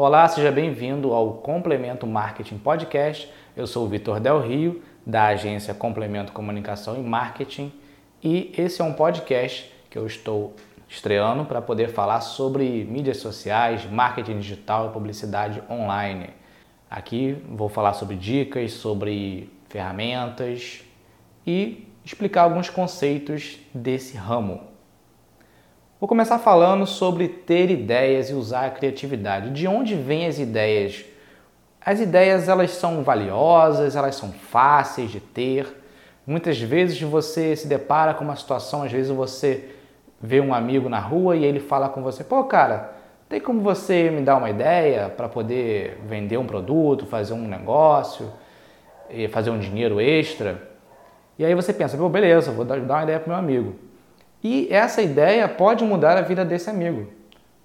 Olá, 0.00 0.28
seja 0.28 0.52
bem-vindo 0.52 1.12
ao 1.12 1.32
Complemento 1.38 2.06
Marketing 2.06 2.56
Podcast. 2.56 3.28
Eu 3.56 3.66
sou 3.66 3.84
o 3.84 3.88
Vitor 3.88 4.20
Del 4.20 4.40
Rio, 4.40 4.80
da 5.04 5.26
agência 5.26 5.74
Complemento 5.74 6.30
Comunicação 6.30 6.96
e 6.96 7.00
Marketing, 7.00 7.72
e 8.22 8.54
esse 8.56 8.80
é 8.80 8.84
um 8.84 8.92
podcast 8.92 9.68
que 9.90 9.98
eu 9.98 10.06
estou 10.06 10.54
estreando 10.88 11.44
para 11.44 11.60
poder 11.60 11.88
falar 11.88 12.20
sobre 12.20 12.84
mídias 12.84 13.16
sociais, 13.16 13.90
marketing 13.90 14.38
digital 14.38 14.86
e 14.86 14.92
publicidade 14.92 15.60
online. 15.68 16.30
Aqui 16.88 17.32
vou 17.48 17.68
falar 17.68 17.94
sobre 17.94 18.14
dicas, 18.14 18.74
sobre 18.74 19.52
ferramentas 19.68 20.84
e 21.44 21.88
explicar 22.04 22.42
alguns 22.42 22.70
conceitos 22.70 23.58
desse 23.74 24.16
ramo. 24.16 24.60
Vou 26.00 26.06
começar 26.06 26.38
falando 26.38 26.86
sobre 26.86 27.26
ter 27.26 27.72
ideias 27.72 28.30
e 28.30 28.32
usar 28.32 28.66
a 28.66 28.70
criatividade. 28.70 29.50
De 29.50 29.66
onde 29.66 29.96
vêm 29.96 30.28
as 30.28 30.38
ideias? 30.38 31.04
As 31.84 31.98
ideias 31.98 32.48
elas 32.48 32.70
são 32.70 33.02
valiosas, 33.02 33.96
elas 33.96 34.14
são 34.14 34.30
fáceis 34.30 35.10
de 35.10 35.18
ter. 35.18 35.66
Muitas 36.24 36.60
vezes 36.60 37.02
você 37.02 37.56
se 37.56 37.66
depara 37.66 38.14
com 38.14 38.22
uma 38.22 38.36
situação, 38.36 38.84
às 38.84 38.92
vezes 38.92 39.10
você 39.10 39.70
vê 40.22 40.40
um 40.40 40.54
amigo 40.54 40.88
na 40.88 41.00
rua 41.00 41.34
e 41.34 41.44
ele 41.44 41.58
fala 41.58 41.88
com 41.88 42.00
você: 42.00 42.22
"Pô, 42.22 42.44
cara, 42.44 42.92
tem 43.28 43.40
como 43.40 43.60
você 43.60 44.08
me 44.08 44.20
dar 44.20 44.36
uma 44.36 44.50
ideia 44.50 45.08
para 45.08 45.28
poder 45.28 45.98
vender 46.06 46.36
um 46.36 46.46
produto, 46.46 47.06
fazer 47.06 47.34
um 47.34 47.48
negócio 47.48 48.30
e 49.10 49.26
fazer 49.26 49.50
um 49.50 49.58
dinheiro 49.58 50.00
extra?" 50.00 50.62
E 51.36 51.44
aí 51.44 51.56
você 51.56 51.72
pensa: 51.72 51.96
"Pô, 51.96 52.08
beleza, 52.08 52.52
vou 52.52 52.64
dar 52.64 52.78
uma 52.78 53.02
ideia 53.02 53.18
para 53.18 53.32
meu 53.32 53.36
amigo." 53.36 53.87
E 54.42 54.68
essa 54.70 55.02
ideia 55.02 55.48
pode 55.48 55.84
mudar 55.84 56.16
a 56.16 56.22
vida 56.22 56.44
desse 56.44 56.70
amigo. 56.70 57.08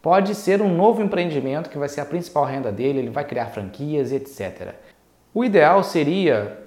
Pode 0.02 0.36
ser 0.36 0.62
um 0.62 0.74
novo 0.74 1.02
empreendimento 1.02 1.70
que 1.70 1.78
vai 1.78 1.88
ser 1.88 2.02
a 2.02 2.06
principal 2.06 2.44
renda 2.44 2.72
dele, 2.72 3.00
ele 3.00 3.10
vai 3.10 3.24
criar 3.24 3.48
franquias, 3.48 4.12
etc. 4.12 4.74
O 5.34 5.46
ideal 5.46 5.84
seria 5.84 6.60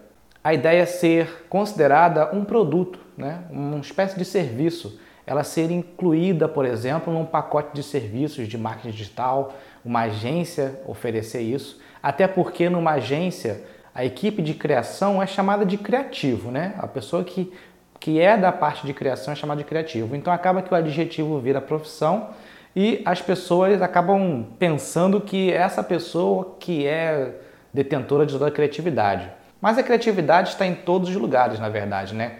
a 0.42 0.54
ideia 0.54 0.86
ser 0.86 1.46
considerada 1.48 2.34
um 2.34 2.44
produto, 2.44 2.98
né? 3.16 3.44
uma 3.50 3.78
espécie 3.78 4.16
de 4.16 4.24
serviço. 4.24 4.98
Ela 5.26 5.42
ser 5.42 5.70
incluída, 5.72 6.48
por 6.48 6.64
exemplo, 6.64 7.12
num 7.12 7.26
pacote 7.26 7.74
de 7.74 7.82
serviços 7.82 8.46
de 8.46 8.56
marketing 8.56 8.90
digital, 8.90 9.54
uma 9.84 10.02
agência 10.02 10.80
oferecer 10.86 11.40
isso. 11.40 11.80
Até 12.00 12.28
porque 12.28 12.70
numa 12.70 12.92
agência 12.92 13.64
a 13.92 14.04
equipe 14.04 14.40
de 14.40 14.54
criação 14.54 15.22
é 15.22 15.26
chamada 15.26 15.64
de 15.64 15.76
criativo, 15.76 16.50
né? 16.50 16.74
A 16.78 16.86
pessoa 16.86 17.24
que 17.24 17.52
que 17.98 18.20
é 18.20 18.36
da 18.36 18.52
parte 18.52 18.86
de 18.86 18.92
criação 18.92 19.32
é 19.32 19.36
chamado 19.36 19.58
de 19.58 19.64
criativo. 19.64 20.14
Então 20.14 20.32
acaba 20.32 20.62
que 20.62 20.72
o 20.72 20.76
adjetivo 20.76 21.38
vira 21.40 21.60
profissão 21.60 22.30
e 22.74 23.02
as 23.04 23.22
pessoas 23.22 23.80
acabam 23.80 24.46
pensando 24.58 25.20
que 25.20 25.52
essa 25.52 25.82
pessoa 25.82 26.56
que 26.60 26.86
é 26.86 27.34
detentora 27.72 28.26
de 28.26 28.32
toda 28.32 28.48
a 28.48 28.50
criatividade. 28.50 29.30
Mas 29.60 29.78
a 29.78 29.82
criatividade 29.82 30.50
está 30.50 30.66
em 30.66 30.74
todos 30.74 31.08
os 31.08 31.16
lugares, 31.16 31.58
na 31.58 31.68
verdade, 31.68 32.14
né? 32.14 32.36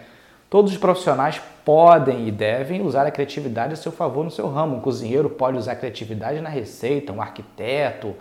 Todos 0.48 0.72
os 0.72 0.78
profissionais 0.78 1.40
podem 1.64 2.28
e 2.28 2.30
devem 2.30 2.80
usar 2.82 3.06
a 3.06 3.10
criatividade 3.10 3.72
a 3.72 3.76
seu 3.76 3.90
favor 3.90 4.24
no 4.24 4.30
seu 4.30 4.48
ramo. 4.48 4.76
Um 4.76 4.80
cozinheiro 4.80 5.28
pode 5.28 5.58
usar 5.58 5.72
a 5.72 5.76
criatividade 5.76 6.40
na 6.40 6.48
receita, 6.48 7.12
um 7.12 7.20
arquiteto 7.20 8.14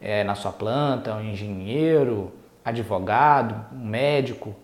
é, 0.00 0.22
na 0.22 0.34
sua 0.34 0.52
planta, 0.52 1.14
um 1.14 1.22
engenheiro, 1.22 2.32
advogado, 2.64 3.74
um 3.74 3.84
médico. 3.84 4.54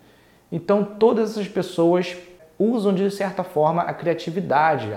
Então, 0.52 0.84
todas 0.84 1.30
essas 1.30 1.48
pessoas 1.48 2.14
usam 2.58 2.94
de 2.94 3.10
certa 3.10 3.42
forma 3.42 3.80
a 3.80 3.94
criatividade. 3.94 4.94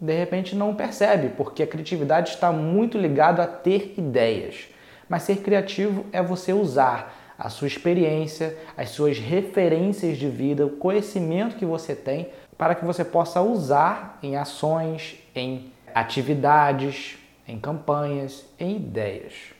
De 0.00 0.12
repente 0.12 0.56
não 0.56 0.74
percebe, 0.74 1.28
porque 1.36 1.62
a 1.62 1.66
criatividade 1.66 2.30
está 2.30 2.50
muito 2.50 2.98
ligada 2.98 3.44
a 3.44 3.46
ter 3.46 3.94
ideias. 3.96 4.68
Mas 5.08 5.22
ser 5.22 5.36
criativo 5.36 6.04
é 6.12 6.20
você 6.20 6.52
usar 6.52 7.14
a 7.38 7.48
sua 7.48 7.68
experiência, 7.68 8.58
as 8.76 8.90
suas 8.90 9.18
referências 9.18 10.18
de 10.18 10.28
vida, 10.28 10.66
o 10.66 10.70
conhecimento 10.70 11.56
que 11.56 11.64
você 11.64 11.94
tem 11.94 12.28
para 12.58 12.74
que 12.74 12.84
você 12.84 13.04
possa 13.04 13.40
usar 13.40 14.18
em 14.20 14.36
ações, 14.36 15.16
em 15.32 15.72
atividades, 15.94 17.16
em 17.46 17.58
campanhas, 17.58 18.44
em 18.58 18.74
ideias. 18.76 19.57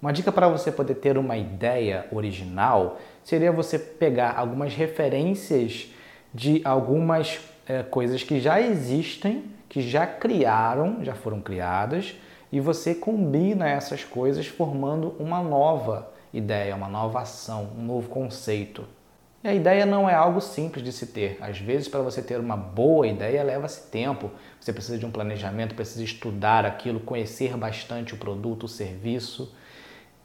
Uma 0.00 0.12
dica 0.12 0.30
para 0.30 0.46
você 0.46 0.70
poder 0.70 0.96
ter 0.96 1.16
uma 1.16 1.36
ideia 1.38 2.06
original 2.12 2.98
seria 3.24 3.50
você 3.50 3.78
pegar 3.78 4.34
algumas 4.36 4.74
referências 4.74 5.88
de 6.34 6.60
algumas 6.64 7.40
é, 7.66 7.82
coisas 7.82 8.22
que 8.22 8.38
já 8.38 8.60
existem, 8.60 9.44
que 9.68 9.80
já 9.80 10.06
criaram, 10.06 11.02
já 11.02 11.14
foram 11.14 11.40
criadas, 11.40 12.14
e 12.52 12.60
você 12.60 12.94
combina 12.94 13.68
essas 13.68 14.04
coisas 14.04 14.46
formando 14.46 15.16
uma 15.18 15.42
nova 15.42 16.12
ideia, 16.32 16.76
uma 16.76 16.88
nova 16.88 17.22
ação, 17.22 17.70
um 17.76 17.82
novo 17.82 18.10
conceito. 18.10 18.84
E 19.42 19.48
a 19.48 19.54
ideia 19.54 19.86
não 19.86 20.08
é 20.08 20.14
algo 20.14 20.40
simples 20.40 20.84
de 20.84 20.92
se 20.92 21.06
ter. 21.06 21.38
Às 21.40 21.58
vezes, 21.58 21.88
para 21.88 22.00
você 22.00 22.20
ter 22.20 22.38
uma 22.38 22.56
boa 22.56 23.06
ideia, 23.06 23.42
leva-se 23.42 23.90
tempo. 23.90 24.30
Você 24.60 24.72
precisa 24.72 24.98
de 24.98 25.06
um 25.06 25.10
planejamento, 25.10 25.74
precisa 25.74 26.04
estudar 26.04 26.66
aquilo, 26.66 27.00
conhecer 27.00 27.56
bastante 27.56 28.12
o 28.12 28.16
produto, 28.16 28.64
o 28.64 28.68
serviço 28.68 29.52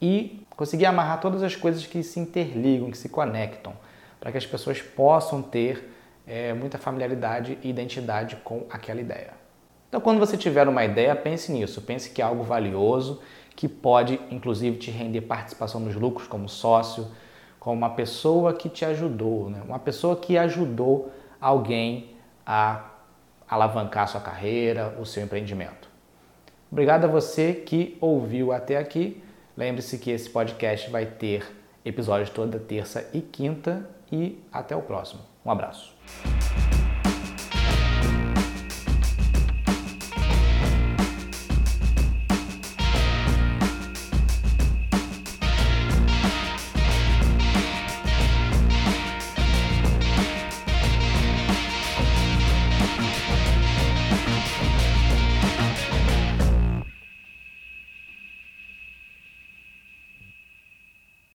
e 0.02 0.44
conseguir 0.56 0.86
amarrar 0.86 1.20
todas 1.20 1.44
as 1.44 1.54
coisas 1.54 1.86
que 1.86 2.02
se 2.02 2.18
interligam, 2.18 2.90
que 2.90 2.98
se 2.98 3.08
conectam, 3.08 3.72
para 4.18 4.32
que 4.32 4.38
as 4.38 4.44
pessoas 4.44 4.82
possam 4.82 5.40
ter 5.40 5.90
é, 6.26 6.52
muita 6.52 6.76
familiaridade 6.76 7.56
e 7.62 7.70
identidade 7.70 8.36
com 8.42 8.66
aquela 8.68 9.00
ideia. 9.00 9.30
Então, 9.88 10.00
quando 10.00 10.18
você 10.18 10.36
tiver 10.36 10.66
uma 10.66 10.84
ideia, 10.84 11.14
pense 11.14 11.52
nisso, 11.52 11.80
pense 11.82 12.10
que 12.10 12.20
é 12.20 12.24
algo 12.24 12.42
valioso, 12.42 13.22
que 13.54 13.68
pode 13.68 14.18
inclusive 14.30 14.76
te 14.76 14.90
render 14.90 15.20
participação 15.20 15.80
nos 15.80 15.94
lucros 15.94 16.26
como 16.26 16.48
sócio, 16.48 17.06
como 17.60 17.76
uma 17.76 17.90
pessoa 17.90 18.54
que 18.54 18.68
te 18.68 18.84
ajudou, 18.84 19.50
né? 19.50 19.62
uma 19.64 19.78
pessoa 19.78 20.16
que 20.16 20.36
ajudou 20.36 21.12
alguém 21.40 22.16
a 22.44 22.86
alavancar 23.48 24.08
sua 24.08 24.20
carreira, 24.20 24.96
o 24.98 25.06
seu 25.06 25.22
empreendimento. 25.22 25.88
Obrigado 26.72 27.04
a 27.04 27.08
você 27.08 27.52
que 27.52 27.96
ouviu 28.00 28.50
até 28.50 28.78
aqui. 28.78 29.22
Lembre-se 29.56 29.98
que 29.98 30.10
esse 30.10 30.28
podcast 30.30 30.90
vai 30.90 31.06
ter 31.06 31.44
episódios 31.84 32.30
toda 32.30 32.58
terça 32.58 33.08
e 33.12 33.20
quinta 33.20 33.88
e 34.10 34.38
até 34.52 34.74
o 34.74 34.82
próximo. 34.82 35.22
Um 35.44 35.50
abraço. 35.50 35.94